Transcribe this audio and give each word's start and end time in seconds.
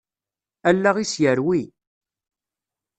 Allaɣ-is 0.69 1.13
yerwi. 1.23 1.61